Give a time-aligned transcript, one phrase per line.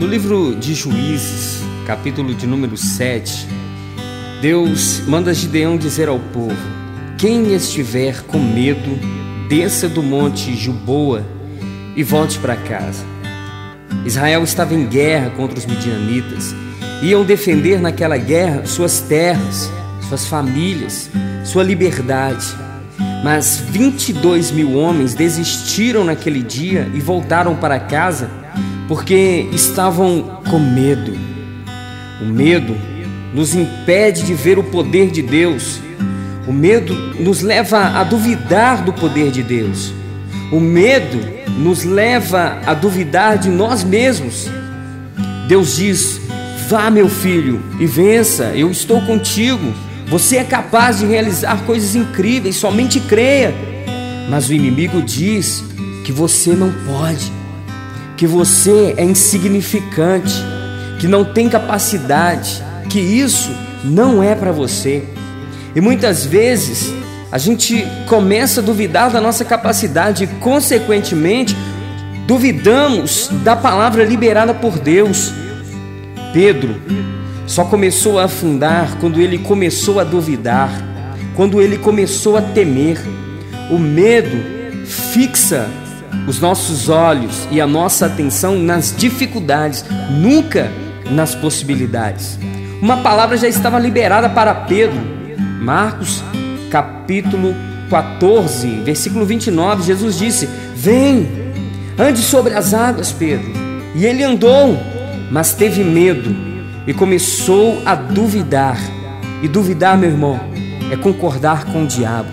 [0.00, 3.46] No livro de Juízes, capítulo de número 7,
[4.40, 6.56] Deus manda Gideão dizer ao povo:
[7.18, 8.98] Quem estiver com medo,
[9.46, 11.22] desça do monte Juboa
[11.94, 13.04] e volte para casa.
[14.06, 16.54] Israel estava em guerra contra os midianitas.
[17.02, 19.70] Iam defender naquela guerra suas terras,
[20.08, 21.10] suas famílias,
[21.44, 22.46] sua liberdade.
[23.22, 28.40] Mas 22 mil homens desistiram naquele dia e voltaram para casa
[28.90, 31.16] porque estavam com medo.
[32.20, 32.76] O medo
[33.32, 35.78] nos impede de ver o poder de Deus.
[36.44, 39.94] O medo nos leva a duvidar do poder de Deus.
[40.50, 41.20] O medo
[41.56, 44.48] nos leva a duvidar de nós mesmos.
[45.46, 46.20] Deus diz:
[46.68, 49.72] Vá, meu filho, e vença, eu estou contigo.
[50.08, 53.54] Você é capaz de realizar coisas incríveis, somente creia.
[54.28, 55.62] Mas o inimigo diz
[56.04, 57.30] que você não pode,
[58.20, 60.44] que você é insignificante,
[60.98, 63.50] que não tem capacidade, que isso
[63.82, 65.04] não é para você.
[65.74, 66.92] E muitas vezes
[67.32, 71.56] a gente começa a duvidar da nossa capacidade e, consequentemente,
[72.26, 75.32] duvidamos da palavra liberada por Deus.
[76.34, 76.76] Pedro
[77.46, 80.70] só começou a afundar quando ele começou a duvidar,
[81.34, 82.98] quando ele começou a temer.
[83.70, 85.70] O medo fixa
[86.30, 90.70] os nossos olhos e a nossa atenção nas dificuldades, nunca
[91.10, 92.38] nas possibilidades.
[92.80, 94.96] Uma palavra já estava liberada para Pedro.
[95.60, 96.22] Marcos
[96.70, 97.52] capítulo
[97.90, 101.28] 14, versículo 29, Jesus disse: Vem,
[101.98, 103.50] ande sobre as águas, Pedro.
[103.96, 104.78] E ele andou,
[105.32, 106.34] mas teve medo
[106.86, 108.78] e começou a duvidar.
[109.42, 110.38] E duvidar, meu irmão,
[110.92, 112.30] é concordar com o diabo.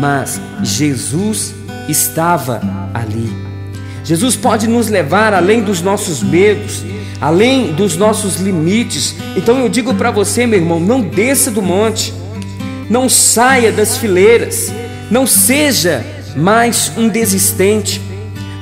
[0.00, 1.54] Mas Jesus
[1.88, 2.60] estava
[2.94, 3.32] ali.
[4.04, 6.82] Jesus pode nos levar além dos nossos medos,
[7.20, 9.14] além dos nossos limites.
[9.36, 12.14] Então eu digo para você, meu irmão, não desça do monte,
[12.88, 14.72] não saia das fileiras,
[15.10, 16.04] não seja
[16.34, 18.00] mais um desistente.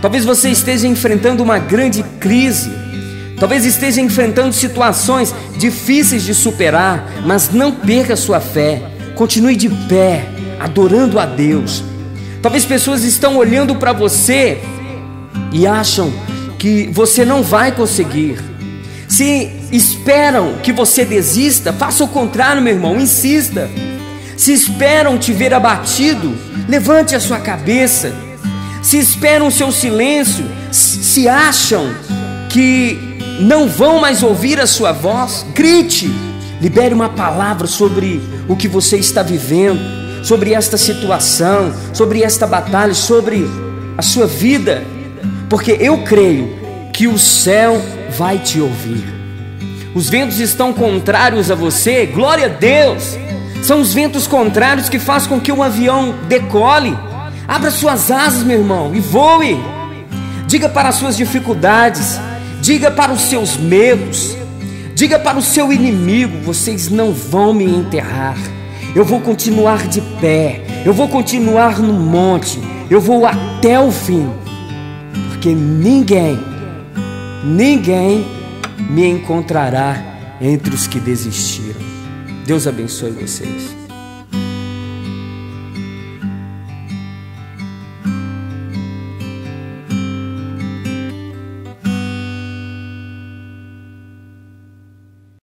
[0.02, 2.70] Talvez você esteja enfrentando uma grande crise,
[3.38, 8.82] talvez esteja enfrentando situações difíceis de superar, mas não perca sua fé,
[9.14, 10.26] continue de pé,
[10.58, 11.82] adorando a Deus.
[12.46, 14.62] Talvez pessoas estão olhando para você
[15.52, 16.12] e acham
[16.56, 18.38] que você não vai conseguir.
[19.08, 23.68] Se esperam que você desista, faça o contrário, meu irmão, insista.
[24.36, 26.36] Se esperam te ver abatido,
[26.68, 28.14] levante a sua cabeça.
[28.80, 31.92] Se esperam o seu silêncio, se acham
[32.48, 32.96] que
[33.40, 36.08] não vão mais ouvir a sua voz, grite,
[36.60, 42.94] libere uma palavra sobre o que você está vivendo, sobre esta situação, sobre esta batalha,
[42.94, 43.48] sobre
[43.96, 44.82] a sua vida,
[45.48, 46.52] porque eu creio
[46.92, 47.80] que o céu
[48.18, 49.04] vai te ouvir.
[49.94, 53.16] Os ventos estão contrários a você, glória a Deus.
[53.62, 56.98] São os ventos contrários que fazem com que um avião decole.
[57.46, 59.56] Abra suas asas, meu irmão, e voe.
[60.48, 62.18] Diga para as suas dificuldades,
[62.60, 64.36] diga para os seus medos,
[64.92, 68.55] diga para o seu inimigo: vocês não vão me enterrar.
[68.96, 72.58] Eu vou continuar de pé, eu vou continuar no monte,
[72.88, 74.26] eu vou até o fim,
[75.28, 76.38] porque ninguém
[77.44, 78.26] ninguém
[78.88, 80.02] me encontrará
[80.40, 81.78] entre os que desistiram.
[82.46, 83.85] Deus abençoe vocês.